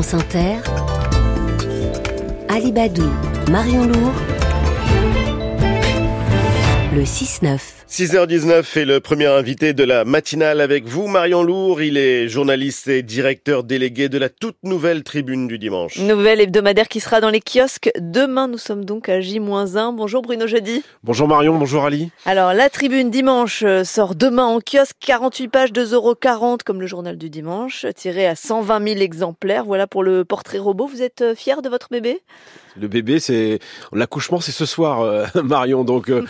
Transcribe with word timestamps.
France 0.00 0.14
Inter, 0.14 0.58
Alibadou, 2.48 3.10
Marion 3.50 3.84
Lourd, 3.84 4.12
le 6.94 7.02
6-9. 7.02 7.77
6h19 7.90 8.78
est 8.78 8.84
le 8.84 9.00
premier 9.00 9.24
invité 9.26 9.72
de 9.72 9.82
la 9.82 10.04
matinale 10.04 10.60
avec 10.60 10.86
vous, 10.86 11.06
Marion 11.06 11.42
Lourd. 11.42 11.80
Il 11.80 11.96
est 11.96 12.28
journaliste 12.28 12.86
et 12.86 13.02
directeur 13.02 13.64
délégué 13.64 14.10
de 14.10 14.18
la 14.18 14.28
toute 14.28 14.58
nouvelle 14.62 15.02
tribune 15.02 15.48
du 15.48 15.58
dimanche. 15.58 15.96
Nouvelle 15.96 16.42
hebdomadaire 16.42 16.88
qui 16.88 17.00
sera 17.00 17.22
dans 17.22 17.30
les 17.30 17.40
kiosques. 17.40 17.90
Demain, 17.98 18.46
nous 18.46 18.58
sommes 18.58 18.84
donc 18.84 19.08
à 19.08 19.22
J-1. 19.22 19.96
Bonjour 19.96 20.20
Bruno 20.20 20.46
Jeudi. 20.46 20.84
Bonjour 21.02 21.28
Marion, 21.28 21.56
bonjour 21.56 21.86
Ali. 21.86 22.10
Alors, 22.26 22.52
la 22.52 22.68
tribune 22.68 23.10
dimanche 23.10 23.62
euh, 23.62 23.84
sort 23.84 24.14
demain 24.14 24.44
en 24.44 24.60
kiosque. 24.60 24.96
48 25.00 25.48
pages, 25.48 25.72
2,40€ 25.72 26.64
comme 26.64 26.82
le 26.82 26.86
journal 26.86 27.16
du 27.16 27.30
dimanche, 27.30 27.86
tiré 27.96 28.26
à 28.26 28.36
120 28.36 28.86
000 28.86 29.00
exemplaires. 29.00 29.64
Voilà 29.64 29.86
pour 29.86 30.02
le 30.02 30.26
portrait 30.26 30.58
robot. 30.58 30.86
Vous 30.86 31.00
êtes 31.00 31.22
euh, 31.22 31.34
fier 31.34 31.62
de 31.62 31.70
votre 31.70 31.88
bébé? 31.90 32.20
Le 32.78 32.86
bébé, 32.86 33.18
c'est 33.18 33.60
l'accouchement, 33.94 34.40
c'est 34.40 34.52
ce 34.52 34.66
soir, 34.66 35.00
euh, 35.00 35.24
Marion. 35.42 35.84
Donc. 35.84 36.12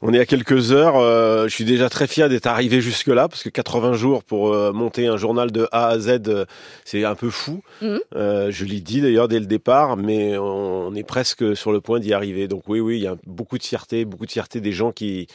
On 0.00 0.12
est 0.12 0.20
à 0.20 0.26
quelques 0.26 0.72
heures. 0.72 0.96
Euh, 0.96 1.48
je 1.48 1.54
suis 1.54 1.64
déjà 1.64 1.88
très 1.88 2.06
fier 2.06 2.28
d'être 2.28 2.46
arrivé 2.46 2.80
jusque 2.80 3.08
là 3.08 3.28
parce 3.28 3.42
que 3.42 3.48
80 3.48 3.94
jours 3.94 4.22
pour 4.22 4.52
euh, 4.52 4.72
monter 4.72 5.06
un 5.06 5.16
journal 5.16 5.50
de 5.50 5.68
A 5.72 5.88
à 5.88 5.98
Z, 5.98 6.20
euh, 6.28 6.44
c'est 6.84 7.04
un 7.04 7.14
peu 7.14 7.30
fou. 7.30 7.62
Mhm. 7.82 8.00
je 8.14 8.64
l'ai 8.64 8.80
dit 8.80 9.00
d'ailleurs 9.00 9.28
dès 9.28 9.40
le 9.40 9.46
départ, 9.46 9.96
mais 9.96 10.38
on, 10.38 10.94
est 10.94 11.02
presque 11.02 11.56
sur 11.56 11.72
le 11.72 11.80
point 11.80 12.00
d'y 12.00 12.12
arriver. 12.12 12.48
Donc 12.48 12.62
oui, 12.68 12.80
oui, 12.80 12.96
il 12.98 13.02
y 13.02 13.06
a 13.06 13.16
beaucoup 13.26 13.58
de 13.58 13.62
fierté, 13.62 14.04
beaucoup 14.04 14.26
de 14.26 14.30
fierté 14.30 14.60
des 14.60 14.72
gens 14.72 14.92
qui 14.92 15.26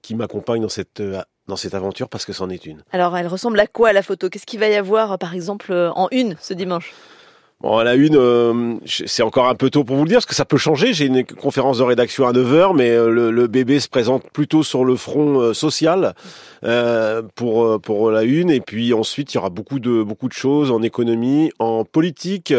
qui 0.00 0.14
m'accompagnent 0.14 0.62
dans 0.62 0.68
cette 0.68 1.02
dans 1.48 1.56
cette 1.56 1.74
aventure 1.74 2.08
parce 2.08 2.24
que 2.24 2.32
c'en 2.32 2.50
est 2.50 2.66
une. 2.66 2.82
Alors, 2.92 3.16
elle 3.16 3.26
ressemble 3.26 3.58
à 3.58 3.66
quoi 3.66 3.92
la 3.92 4.02
photo? 4.02 4.28
Qu'est-ce 4.28 4.46
qu'il 4.46 4.60
va 4.60 4.68
y 4.68 4.74
avoir, 4.74 5.18
par 5.18 5.34
exemple, 5.34 5.72
en 5.72 6.08
une 6.12 6.36
ce 6.40 6.54
dimanche? 6.54 6.92
Bon, 7.60 7.76
à 7.76 7.82
la 7.82 7.96
une, 7.96 8.14
euh, 8.14 8.74
c'est 8.86 9.24
encore 9.24 9.48
un 9.48 9.56
peu 9.56 9.68
tôt 9.68 9.82
pour 9.82 9.96
vous 9.96 10.04
le 10.04 10.08
dire, 10.08 10.18
parce 10.18 10.26
que 10.26 10.34
ça 10.36 10.44
peut 10.44 10.58
changer. 10.58 10.92
J'ai 10.92 11.06
une 11.06 11.24
conférence 11.24 11.78
de 11.78 11.82
rédaction 11.82 12.24
à 12.24 12.32
9h, 12.32 12.76
mais 12.76 12.90
euh, 12.90 13.10
le, 13.32 13.46
bébé 13.48 13.80
se 13.80 13.88
présente 13.88 14.30
plutôt 14.30 14.62
sur 14.62 14.84
le 14.84 14.94
front 14.94 15.40
euh, 15.40 15.54
social 15.54 16.14
pour 17.34 17.80
pour 17.80 18.10
la 18.12 18.22
une. 18.22 18.50
Et 18.50 18.60
puis 18.60 18.94
ensuite, 18.94 19.34
il 19.34 19.36
y 19.36 19.38
aura 19.38 19.50
beaucoup 19.50 19.80
de 19.80 20.04
beaucoup 20.04 20.28
de 20.28 20.32
choses 20.34 20.70
en 20.70 20.82
économie, 20.82 21.50
en 21.58 21.84
politique, 21.84 22.52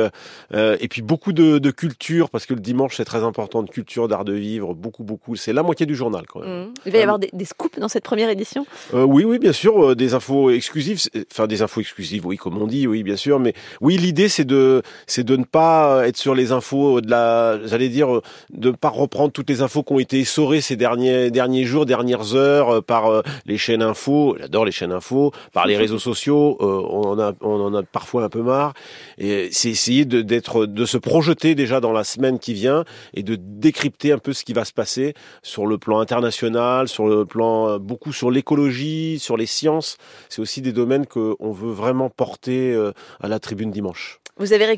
et 0.54 0.88
puis 0.90 1.02
beaucoup 1.02 1.32
de, 1.32 1.60
de, 1.60 1.72
culture, 1.72 2.30
parce 2.30 2.46
que 2.46 2.54
le 2.54 2.60
dimanche, 2.60 2.98
c'est 2.98 3.06
très 3.06 3.24
important, 3.24 3.64
de 3.64 3.70
culture, 3.70 4.10
d'art 4.10 4.26
de 4.26 4.34
vivre, 4.34 4.74
beaucoup, 4.74 5.04
beaucoup. 5.04 5.38
C'est 5.38 5.54
la 5.54 5.64
moitié 5.64 5.86
du 5.86 5.96
journal, 5.96 6.26
quand 6.28 6.42
même. 6.42 6.66
Mmh. 6.66 6.74
Il 6.86 6.92
va 6.92 6.98
y 6.98 7.02
avoir 7.02 7.20
des, 7.20 7.30
des, 7.32 7.46
scoops 7.46 7.80
dans 7.80 7.88
cette 7.88 8.04
première 8.04 8.30
édition? 8.30 8.66
Oui, 8.94 9.24
oui, 9.24 9.40
bien 9.40 9.54
sûr, 9.54 9.96
des 9.96 10.14
infos 10.14 10.50
exclusives. 10.50 11.02
Enfin, 11.32 11.48
des 11.48 11.62
infos 11.62 11.82
exclusives, 11.82 12.26
oui, 12.26 12.38
comme 12.38 12.58
on 12.62 12.68
dit, 12.68 12.88
oui, 12.88 13.04
bien 13.04 13.18
sûr. 13.18 13.40
Mais 13.40 13.54
oui, 13.82 13.98
l'idée, 13.98 14.30
c'est 14.30 14.46
de 14.46 14.82
c'est 15.08 15.24
de 15.24 15.36
ne 15.36 15.44
pas 15.44 16.08
être 16.08 16.18
sur 16.18 16.36
les 16.36 16.52
infos 16.52 17.02
de 17.02 17.10
la, 17.10 17.60
j'allais 17.66 17.90
dire, 17.90 18.22
de 18.52 18.70
ne 18.70 18.76
pas 18.76 18.90
reprendre 18.90 19.32
toutes 19.32 19.50
les 19.50 19.62
infos 19.62 19.84
qui 19.84 19.94
ont 19.94 20.00
été 20.00 20.20
essorées 20.20 20.62
ces 20.62 20.76
derniers 20.76 21.32
derniers 21.32 21.66
jours, 21.66 21.86
dernières 21.86 22.36
heures 22.36 22.76
euh, 22.76 22.82
par 22.82 23.08
euh, 23.08 23.22
les 23.46 23.58
chaînes 23.58 23.82
infos. 23.82 24.36
J'adore 24.40 24.66
les 24.66 24.72
chaînes 24.72 24.92
infos, 24.92 25.32
par 25.54 25.66
les 25.68 25.78
réseaux 25.78 26.00
sociaux. 26.00 26.58
Euh, 26.62 27.36
on 27.42 27.66
en 27.66 27.74
a, 27.74 27.84
parfois 27.84 28.24
un 28.24 28.30
peu 28.30 28.42
marre. 28.42 28.74
Et 29.18 29.50
c'est 29.52 29.70
essayer 29.70 30.06
de 30.06 30.22
de 30.22 30.86
se 30.86 30.98
projeter 30.98 31.56
déjà 31.56 31.80
dans 31.80 31.92
la 31.92 32.04
semaine 32.04 32.40
qui 32.40 32.54
vient 32.54 32.86
et 33.14 33.24
de 33.24 33.36
décrypter 33.36 34.12
un 34.12 34.18
peu 34.18 34.34
ce 34.34 34.44
qui 34.44 34.54
va 34.54 34.66
se 34.66 34.74
passer 34.74 35.14
sur 35.44 35.66
le 35.66 35.78
plan 35.78 36.00
international, 36.00 36.88
sur 36.88 37.08
le 37.08 37.26
plan 37.26 37.80
beaucoup 37.80 38.14
sur 38.14 38.32
l'écologie, 38.32 39.20
sur 39.20 39.38
les 39.38 39.46
sciences. 39.46 39.98
C'est 40.30 40.42
aussi 40.42 40.62
des 40.62 40.72
domaines 40.72 41.06
qu'on 41.06 41.52
veut 41.52 41.72
vraiment 41.72 42.10
porter 42.10 42.76
à 43.20 43.28
la 43.28 43.40
tribune 43.40 43.72
dimanche. 43.72 44.20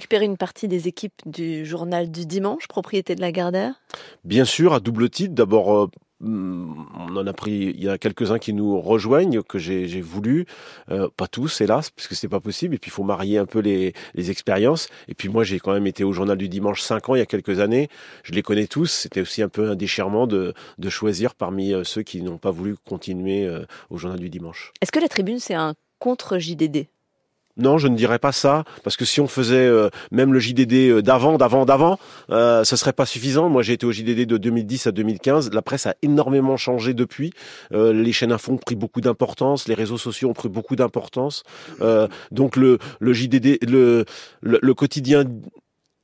Récupéré 0.02 0.26
une 0.26 0.38
partie 0.38 0.68
des 0.68 0.88
équipes 0.88 1.22
du 1.28 1.64
journal 1.64 2.10
du 2.10 2.26
dimanche, 2.26 2.68
propriété 2.68 3.14
de 3.14 3.22
la 3.22 3.32
Gardère 3.32 3.76
Bien 4.24 4.46
sûr, 4.46 4.74
à 4.74 4.80
double 4.80 5.12
titre. 5.12 5.36
D'abord, 5.36 5.72
euh, 5.76 5.88
on 6.22 7.16
en 7.16 7.28
a 7.28 7.34
pris, 7.34 7.76
il 7.76 7.84
y 7.84 7.88
a 7.88 8.00
quelques-uns 8.00 8.40
qui 8.40 8.54
nous 8.54 8.82
rejoignent, 8.82 9.44
que 9.44 9.60
j'ai 9.60 10.02
voulu, 10.02 10.48
euh, 10.90 11.08
pas 11.16 11.28
tous 11.28 11.62
hélas, 11.62 11.92
parce 11.92 12.08
que 12.08 12.16
c'est 12.16 12.28
pas 12.28 12.40
possible, 12.40 12.74
et 12.74 12.78
puis 12.80 12.90
il 12.90 12.94
faut 12.94 13.04
marier 13.04 13.38
un 13.38 13.46
peu 13.46 13.60
les, 13.60 13.94
expériences, 14.16 14.88
et 15.08 15.14
puis 15.14 15.30
moi 15.30 15.44
j'ai 15.44 15.60
quand 15.60 15.74
même 15.74 15.86
été 15.86 16.04
au 16.04 16.14
journal 16.14 16.38
du 16.38 16.50
dimanche 16.50 16.82
5 16.82 17.10
ans, 17.10 17.16
il 17.16 17.20
y 17.20 17.22
a 17.22 17.28
quelques 17.28 17.60
années, 17.60 17.88
je 18.24 18.32
les 18.32 18.42
connais 18.42 18.66
tous, 18.66 18.88
c'était 18.88 19.22
aussi 19.22 19.44
un 19.44 19.50
peu 19.50 19.70
un 19.70 19.76
déchirement 19.76 20.26
de, 20.26 20.56
de 20.80 20.90
choisir 20.90 21.36
parmi 21.36 21.74
euh, 21.74 21.84
ceux 21.84 22.02
qui 22.02 22.24
n'ont 22.24 22.40
pas 22.40 22.52
voulu 22.52 22.76
continuer 22.88 23.48
au 23.92 23.98
journal 23.98 24.20
du 24.20 24.30
dimanche. 24.30 24.72
Est-ce 24.82 24.92
que 24.92 25.00
la 25.00 25.10
tribune 25.10 25.40
c'est 25.40 25.54
un 25.54 25.76
contre-JDD 26.00 26.88
non, 27.62 27.78
je 27.78 27.88
ne 27.88 27.96
dirais 27.96 28.20
pas 28.20 28.32
ça, 28.32 28.64
parce 28.84 28.98
que 28.98 29.06
si 29.06 29.22
on 29.22 29.28
faisait 29.28 29.56
euh, 29.56 29.90
même 30.12 30.34
le 30.34 30.40
JDD 30.40 30.74
euh, 30.74 31.02
d'avant, 31.02 31.38
d'avant, 31.38 31.66
d'avant, 31.66 32.00
euh, 32.30 32.64
ce 32.64 32.76
serait 32.76 32.94
pas 32.94 33.06
suffisant. 33.06 33.50
Moi, 33.50 33.62
j'ai 33.62 33.74
été 33.74 33.86
au 33.86 33.92
JDD 33.92 34.26
de 34.26 34.38
2010 34.38 34.88
à 34.88 34.92
2015. 34.92 35.52
La 35.54 35.62
presse 35.62 35.86
a 35.86 35.96
énormément 36.02 36.58
changé 36.58 36.94
depuis. 36.94 37.32
Euh, 37.74 37.94
les 37.94 38.12
chaînes 38.12 38.32
info 38.32 38.54
ont 38.54 38.58
pris 38.58 38.76
beaucoup 38.76 39.02
d'importance, 39.02 39.68
les 39.68 39.76
réseaux 39.76 39.98
sociaux 39.98 40.30
ont 40.30 40.34
pris 40.34 40.50
beaucoup 40.50 40.76
d'importance. 40.76 41.44
donc 42.32 42.56
le, 42.56 42.78
le 43.00 43.14
JDD, 43.14 43.58
le, 43.68 44.06
le 44.42 44.74
quotidien 44.74 45.24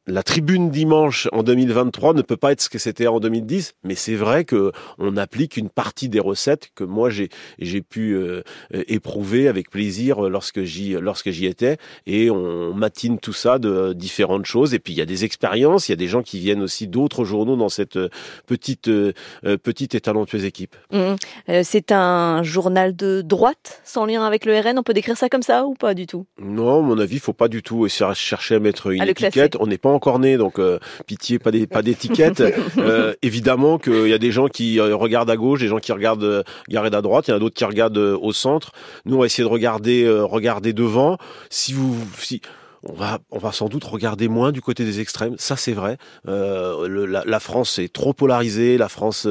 la 0.07 0.23
tribune 0.23 0.69
dimanche 0.69 1.28
en 1.34 1.44
2023 1.44 2.13
ne 2.13 2.22
peut 2.22 2.38
pas 2.38 2.53
être 2.53 2.62
ce 2.62 2.69
que 2.69 2.79
c'était 2.79 3.07
en 3.07 3.19
2010, 3.19 3.73
mais 3.84 3.95
c'est 3.95 4.16
vrai 4.16 4.45
que 4.45 4.72
on 4.97 5.18
applique 5.18 5.57
une 5.57 5.69
partie 5.69 6.07
des 6.07 6.19
recettes 6.19 6.69
que 6.75 6.85
moi 6.85 7.09
j'ai 7.09 7.29
j'ai 7.59 7.81
pu 7.81 8.13
euh, 8.13 8.41
éprouver 8.72 9.47
avec 9.47 9.69
plaisir 9.69 10.22
lorsque 10.22 10.63
j'y 10.63 10.94
lorsque 10.94 11.29
j'y 11.31 11.46
étais. 11.46 11.78
Et 12.06 12.31
on 12.31 12.73
matine 12.73 13.19
tout 13.19 13.34
ça 13.34 13.59
de 13.59 13.94
différentes 13.94 14.46
choses. 14.46 14.73
Et 14.73 14.79
puis 14.79 14.94
il 14.94 14.97
y 14.97 15.01
a 15.01 15.06
des 15.06 15.25
expériences, 15.25 15.90
il 15.90 15.91
y 15.91 15.94
a 15.94 15.97
des 15.97 16.07
gens 16.07 16.23
qui 16.23 16.40
viennent 16.40 16.62
aussi 16.62 16.88
d'autres 16.88 17.25
journaux 17.25 17.57
dans 17.57 17.69
cette 17.69 18.00
petite 18.46 18.88
euh, 18.88 19.13
petite 19.62 19.94
et 19.94 20.00
talentueuse 20.00 20.46
équipe. 20.46 20.75
Mmh. 20.91 21.16
Euh, 21.50 21.62
c'est 21.63 21.91
un 21.91 22.44
journal 22.44 22.96
de 22.96 23.22
droite 23.22 23.81
sans 23.84 24.06
lien 24.06 24.25
avec 24.25 24.46
le 24.46 24.57
RN, 24.57 24.79
on 24.79 24.84
peut 24.84 24.94
décrire 24.94 25.17
ça 25.17 25.28
comme 25.28 25.44
ça 25.44 25.66
ou 25.66 25.73
pas 25.73 25.94
du 25.94 26.07
tout? 26.07 26.25
Non, 26.40 26.79
à 26.79 26.81
mon 26.81 26.97
avis, 26.97 27.19
faut 27.19 27.34
pas 27.34 27.50
du 27.50 27.62
tout 27.62 27.88
chercher 27.90 28.56
à 28.56 28.59
mettre 28.59 28.88
une 28.88 29.03
étiquette, 29.03 29.57
on 29.59 29.67
n'est 29.67 29.78
pas 29.78 29.97
encore 29.97 30.19
né, 30.19 30.38
donc 30.38 30.59
euh, 30.59 30.80
pitié, 31.06 31.40
pas 31.40 31.52
des 31.52 31.68
pas 31.68 31.81
d'étiquette. 31.81 32.41
euh, 32.78 33.13
évidemment 33.22 33.78
qu'il 33.80 34.08
y 34.08 34.13
a 34.13 34.18
des 34.18 34.31
gens 34.31 34.47
qui 34.47 34.80
euh, 34.80 34.96
regardent 34.96 35.30
à 35.30 35.35
gauche, 35.35 35.59
des 35.59 35.68
gens 35.68 35.80
qui 35.80 35.91
regardent 35.91 36.24
euh, 36.24 36.44
à 36.74 37.02
droite, 37.02 37.28
il 37.28 37.31
y 37.31 37.34
en 37.34 37.38
a 37.38 37.40
d'autres 37.40 37.56
qui 37.56 37.66
regardent 37.66 37.97
au 37.97 38.31
centre. 38.31 38.72
Nous, 39.06 39.16
on 39.16 39.19
va 39.19 39.25
essayer 39.25 39.44
de 39.44 39.50
regarder 39.50 40.08
regarder 40.08 40.72
devant. 40.74 41.18
Si 41.50 41.74
vous 41.74 41.96
si 42.18 42.41
on 42.84 42.94
va, 42.94 43.18
on 43.31 43.40
va 43.40 43.52
sans 43.52 43.68
doute 43.68 43.84
regarder 43.84 44.28
moins 44.28 44.52
du 44.52 44.62
côté 44.62 44.85
des 44.85 45.00
extrêmes. 45.00 45.35
Ça, 45.38 45.58
c'est 45.58 45.74
vrai. 45.74 45.97
Euh, 46.28 47.24
la, 47.25 47.40
France 47.40 47.79
est 47.79 47.91
trop 47.91 48.14
polarisée. 48.14 48.78
La 48.78 48.88
France, 48.88 49.28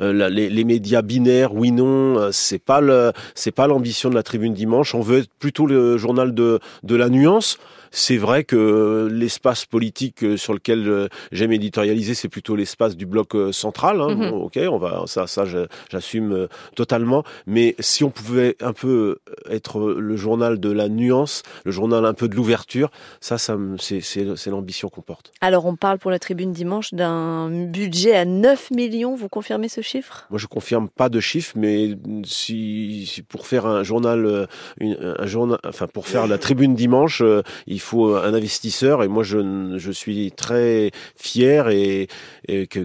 les, 0.00 0.50
les, 0.50 0.64
médias 0.64 1.02
binaires, 1.02 1.54
oui 1.54 1.70
non, 1.70 2.30
c'est 2.32 2.58
pas 2.58 2.80
le, 2.80 3.12
c'est 3.34 3.52
pas 3.52 3.68
l'ambition 3.68 4.10
de 4.10 4.14
la 4.14 4.24
Tribune 4.24 4.52
dimanche. 4.52 4.94
On 4.94 5.00
veut 5.00 5.20
être 5.20 5.30
plutôt 5.38 5.66
le 5.66 5.96
journal 5.96 6.34
de 6.34 6.58
de 6.82 6.96
la 6.96 7.08
nuance 7.08 7.58
c'est 7.90 8.16
vrai 8.16 8.44
que 8.44 9.08
l'espace 9.10 9.64
politique 9.64 10.22
euh, 10.22 10.36
sur 10.36 10.52
lequel 10.52 10.88
euh, 10.88 11.08
j'aime 11.32 11.52
éditorialiser, 11.52 12.14
c'est 12.14 12.28
plutôt 12.28 12.56
l'espace 12.56 12.96
du 12.96 13.06
bloc 13.06 13.34
euh, 13.34 13.52
central. 13.52 14.00
Hein. 14.00 14.14
Mhm. 14.14 14.32
ok, 14.32 14.58
on 14.70 14.78
va 14.78 15.04
ça, 15.06 15.26
ça, 15.26 15.44
j'assume 15.90 16.48
totalement. 16.74 17.24
Mais 17.46 17.74
si 17.78 18.04
on 18.04 18.10
pouvait 18.10 18.56
un 18.60 18.72
peu 18.72 19.18
être 19.50 19.80
le 19.80 20.16
journal 20.16 20.60
de 20.60 20.70
la 20.70 20.88
nuance, 20.88 21.42
le 21.64 21.72
journal 21.72 22.04
un 22.04 22.14
peu 22.14 22.28
de 22.28 22.34
l'ouverture, 22.34 22.90
ça, 23.20 23.38
ça 23.38 23.56
c'est 23.78 24.46
l'ambition 24.46 24.88
qu'on 24.88 25.02
porte. 25.02 25.32
Alors, 25.40 25.66
on 25.66 25.76
parle 25.76 25.98
pour 25.98 26.10
la 26.10 26.18
Tribune 26.18 26.52
dimanche 26.52 26.94
d'un 26.94 27.50
budget 27.50 28.14
à 28.14 28.24
9 28.24 28.70
millions. 28.70 29.14
Vous 29.14 29.28
confirmez 29.28 29.68
ce 29.68 29.80
chiffre? 29.80 30.26
Moi, 30.30 30.38
je 30.38 30.46
confirme 30.46 30.88
pas 30.88 31.08
de 31.08 31.20
chiffre, 31.20 31.54
mais 31.56 31.90
si, 32.24 33.22
pour 33.28 33.46
faire 33.46 33.66
un 33.66 33.82
journal, 33.82 34.48
un 34.80 35.26
journal, 35.26 35.58
enfin 35.66 35.86
pour 35.86 36.06
faire 36.06 36.26
la 36.26 36.38
Tribune 36.38 36.74
dimanche, 36.74 37.22
il 37.66 37.77
il 37.78 37.80
faut 37.80 38.16
un 38.16 38.34
investisseur 38.34 39.04
et 39.04 39.08
moi 39.08 39.22
je, 39.22 39.38
je 39.76 39.92
suis 39.92 40.32
très 40.32 40.90
fier 41.14 41.68
et, 41.68 42.08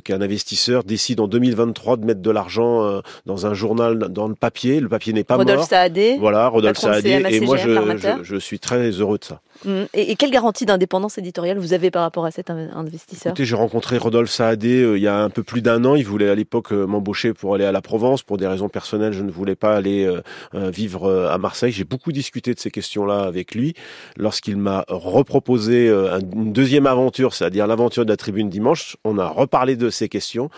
qu'un 0.04 0.22
investisseur 0.22 0.84
décide 0.84 1.20
en 1.20 1.28
2023 1.28 1.98
de 1.98 2.06
mettre 2.06 2.22
de 2.22 2.30
l'argent 2.30 2.84
euh, 2.84 3.02
dans 3.26 3.48
un 3.48 3.56
journal 3.56 3.98
dans 3.98 4.28
le 4.28 4.36
papier. 4.36 4.80
Le 4.80 4.90
papier 4.90 5.14
n'est 5.14 5.24
pas 5.24 5.36
Rodolphe 5.36 5.62
mort. 5.62 5.68
Saadé. 5.68 6.18
Voilà, 6.20 6.48
Rodolphe 6.48 6.78
Saadé. 6.78 7.24
Et 7.28 7.40
moi 7.40 7.58
je, 7.58 8.20
je, 8.22 8.36
suis 8.36 8.60
très 8.60 8.92
heureux 8.92 9.18
de 9.18 9.24
ça. 9.24 9.42
Mmh. 9.66 9.84
Et, 9.94 10.16
quelle 10.16 10.32
garantie 10.32 10.66
d'indépendance 10.66 11.18
éditoriale 11.18 11.58
vous 11.58 11.74
avez 11.74 11.92
par 11.92 12.02
rapport 12.04 12.26
à 12.26 12.32
cet 12.32 12.50
investisseur? 12.50 13.32
Écoutez, 13.32 13.46
j'ai 13.46 13.56
rencontré 13.56 13.98
Rodolphe 13.98 14.32
Saadé 14.32 14.82
euh, 14.82 14.98
il 14.98 15.04
y 15.04 15.08
a 15.08 15.18
un 15.18 15.30
peu 15.30 15.44
plus 15.44 15.62
d'un 15.62 15.84
an. 15.86 15.96
Il 15.96 16.06
voulait 16.06 16.30
à 16.30 16.36
l'époque 16.36 16.72
euh, 16.72 16.86
m'embaucher 16.86 17.34
pour 17.34 17.56
aller 17.56 17.66
à 17.66 17.72
la 17.72 17.82
Provence. 17.82 18.24
Pour 18.24 18.38
des 18.38 18.48
raisons 18.48 18.70
personnelles, 18.70 19.14
je 19.14 19.24
ne 19.24 19.32
voulais 19.32 19.56
pas 19.56 19.76
aller 19.76 20.10
vivre 20.54 21.12
à 21.30 21.38
Marseille. 21.38 21.72
J'ai 21.72 21.84
beaucoup 21.84 22.12
discuté 22.12 22.54
de 22.54 22.60
ces 22.60 22.72
questions-là 22.72 23.24
avec 23.24 23.56
lui. 23.56 23.74
Lorsqu'il 24.18 24.58
m'a 24.58 24.86
reproposé 24.88 25.90
euh, 25.90 26.20
une 26.34 26.54
deuxième 26.54 26.88
aventure, 26.88 27.34
c'est-à-dire 27.34 27.68
l'aventure 27.68 28.06
de 28.06 28.10
la 28.10 28.18
tribune 28.18 28.50
dimanche. 28.50 28.98
On 29.04 29.18
a 29.18 29.28
reparlé 29.28 29.76
de 29.76 29.90
ces 29.90 30.10
questions. 30.10 30.50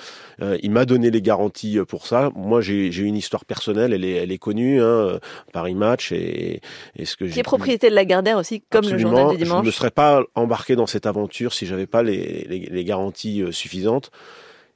Euh, 0.41 0.57
il 0.61 0.71
m'a 0.71 0.85
donné 0.85 1.11
les 1.11 1.21
garanties 1.21 1.79
euh, 1.79 1.85
pour 1.85 2.07
ça. 2.07 2.31
Moi, 2.35 2.61
j'ai 2.61 2.89
une 2.97 3.15
histoire 3.15 3.45
personnelle, 3.45 3.93
elle 3.93 4.05
est, 4.05 4.13
elle 4.15 4.31
est 4.31 4.37
connue, 4.37 4.81
hein, 4.81 5.19
Paris 5.53 5.75
Match 5.75 6.11
et, 6.11 6.61
et 6.95 7.05
ce 7.05 7.15
que 7.15 7.25
Qui 7.25 7.39
est 7.39 7.43
propriété 7.43 7.89
de 7.89 7.95
la 7.95 8.05
Gardère 8.05 8.37
aussi, 8.37 8.61
comme 8.69 8.84
le 8.91 8.97
journal 8.97 9.29
du 9.37 9.43
dimanche. 9.43 9.61
Je 9.61 9.67
ne 9.67 9.71
serais 9.71 9.91
pas 9.91 10.23
embarqué 10.35 10.75
dans 10.75 10.87
cette 10.87 11.05
aventure 11.05 11.53
si 11.53 11.65
j'avais 11.65 11.87
pas 11.87 12.03
les, 12.03 12.45
les, 12.49 12.59
les 12.59 12.83
garanties 12.83 13.43
suffisantes 13.51 14.11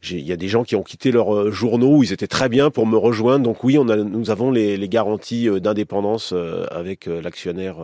il 0.09 0.25
y 0.25 0.31
a 0.31 0.37
des 0.37 0.47
gens 0.47 0.63
qui 0.63 0.75
ont 0.75 0.83
quitté 0.83 1.11
leurs 1.11 1.35
euh, 1.35 1.51
journaux 1.51 1.97
où 1.97 2.03
ils 2.03 2.13
étaient 2.13 2.27
très 2.27 2.47
bien 2.47 2.69
pour 2.69 2.85
me 2.85 2.97
rejoindre. 2.97 3.43
Donc 3.43 3.63
oui, 3.63 3.77
on 3.77 3.89
a, 3.89 3.97
nous 3.97 4.29
avons 4.29 4.51
les, 4.51 4.77
les 4.77 4.89
garanties 4.89 5.49
euh, 5.49 5.59
d'indépendance 5.59 6.31
euh, 6.33 6.65
avec 6.71 7.05
l'actionnaire 7.05 7.77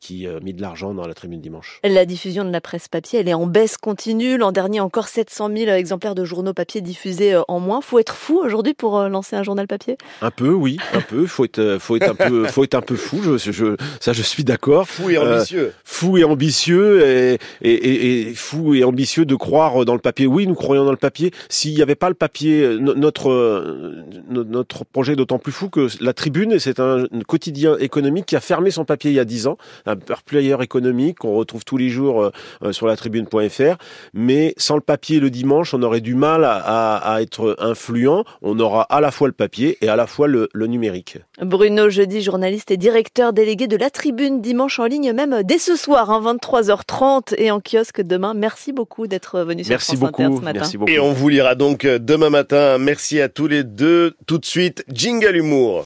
qui 0.00 0.26
a 0.26 0.40
mis 0.40 0.52
de 0.52 0.60
l'argent 0.60 0.94
dans 0.94 1.06
la 1.06 1.14
tribune 1.14 1.40
dimanche. 1.40 1.80
La 1.84 2.04
diffusion 2.04 2.44
de 2.44 2.50
la 2.50 2.60
presse 2.60 2.88
papier, 2.88 3.20
elle 3.20 3.28
est 3.28 3.34
en 3.34 3.46
baisse 3.46 3.76
continue. 3.76 4.36
L'an 4.36 4.52
dernier, 4.52 4.80
encore 4.80 5.08
700 5.08 5.50
000 5.56 5.70
exemplaires 5.70 6.14
de 6.14 6.24
journaux 6.24 6.52
papier 6.52 6.80
diffusés 6.80 7.40
en 7.48 7.60
moins. 7.60 7.80
Faut 7.80 7.98
être 7.98 8.14
fou 8.14 8.38
aujourd'hui 8.38 8.74
pour 8.74 9.00
lancer 9.08 9.36
un 9.36 9.42
journal 9.42 9.66
papier? 9.66 9.96
Un 10.22 10.30
peu, 10.30 10.50
oui, 10.50 10.78
un 10.92 11.00
peu. 11.00 11.26
Faut 11.26 11.44
être, 11.44 11.78
faut 11.80 11.96
être 11.96 12.10
un 12.10 12.14
peu, 12.14 12.44
faut 12.46 12.64
être 12.64 12.74
un 12.74 12.82
peu 12.82 12.96
fou. 12.96 13.20
Je, 13.22 13.52
je, 13.52 13.76
ça, 14.00 14.12
je 14.12 14.22
suis 14.22 14.44
d'accord. 14.44 14.88
Fou 14.88 15.10
et 15.10 15.18
ambitieux. 15.18 15.72
fou 15.84 16.18
et 16.18 16.24
ambitieux 16.24 17.06
et, 17.06 17.38
et, 17.62 17.72
et, 17.72 18.20
et 18.30 18.34
fou 18.34 18.74
et 18.74 18.84
ambitieux 18.84 19.24
de 19.24 19.34
croire 19.34 19.84
dans 19.84 19.94
le 19.94 20.00
papier. 20.00 20.26
Oui, 20.26 20.46
nous 20.46 20.54
croyons 20.54 20.84
dans 20.84 20.90
le 20.90 20.96
papier 20.96 21.32
s'il 21.48 21.74
n'y 21.74 21.82
avait 21.82 21.94
pas 21.94 22.08
le 22.08 22.14
papier, 22.14 22.62
euh, 22.62 22.78
notre, 22.78 23.30
euh, 23.30 24.04
notre 24.28 24.84
projet 24.84 25.12
est 25.12 25.16
d'autant 25.16 25.38
plus 25.38 25.52
fou 25.52 25.68
que 25.68 25.88
la 26.00 26.12
Tribune, 26.12 26.58
c'est 26.58 26.80
un 26.80 27.06
quotidien 27.26 27.76
économique 27.78 28.26
qui 28.26 28.36
a 28.36 28.40
fermé 28.40 28.70
son 28.70 28.84
papier 28.84 29.10
il 29.10 29.14
y 29.14 29.20
a 29.20 29.24
dix 29.24 29.46
ans, 29.46 29.56
un 29.86 29.96
player 30.24 30.56
économique 30.60 31.18
qu'on 31.18 31.34
retrouve 31.34 31.64
tous 31.64 31.76
les 31.76 31.88
jours 31.88 32.30
euh, 32.62 32.72
sur 32.72 32.86
la 32.86 32.96
tribune.fr. 32.96 33.76
Mais 34.14 34.54
sans 34.56 34.74
le 34.76 34.80
papier 34.80 35.20
le 35.20 35.30
dimanche, 35.30 35.74
on 35.74 35.82
aurait 35.82 36.00
du 36.00 36.14
mal 36.14 36.44
à, 36.44 37.18
être 37.20 37.56
influent. 37.58 38.24
On 38.42 38.58
aura 38.58 38.82
à 38.82 39.00
la 39.00 39.10
fois 39.10 39.28
le 39.28 39.32
papier 39.32 39.78
et 39.80 39.88
à 39.88 39.96
la 39.96 40.06
fois 40.06 40.28
le, 40.28 40.48
numérique. 40.54 41.18
Bruno 41.40 41.88
Jeudi, 41.88 42.22
journaliste 42.22 42.70
et 42.70 42.76
directeur 42.76 43.32
délégué 43.32 43.68
de 43.68 43.76
la 43.76 43.90
Tribune, 43.90 44.40
dimanche 44.40 44.78
en 44.80 44.86
ligne, 44.86 45.12
même 45.12 45.42
dès 45.44 45.58
ce 45.58 45.76
soir, 45.76 46.10
hein, 46.10 46.20
23h30 46.34 47.34
et 47.38 47.50
en 47.50 47.60
kiosque 47.60 48.02
demain. 48.02 48.34
Merci 48.34 48.72
beaucoup 48.72 49.06
d'être 49.06 49.40
venu 49.40 49.62
sur 49.62 49.70
Merci 49.70 49.96
France 49.96 50.00
beaucoup, 50.00 50.22
Inter 50.22 50.36
ce 50.36 50.42
matin. 50.42 50.58
Merci 50.60 50.78
beaucoup. 50.78 50.90
Et 50.90 50.98
on 50.98 51.12
vous 51.12 51.28
lira 51.36 51.54
donc 51.54 51.84
demain 51.84 52.30
matin. 52.30 52.78
Merci 52.78 53.20
à 53.20 53.28
tous 53.28 53.46
les 53.46 53.62
deux. 53.62 54.14
Tout 54.26 54.38
de 54.38 54.46
suite, 54.46 54.86
jingle 54.90 55.36
humour. 55.36 55.74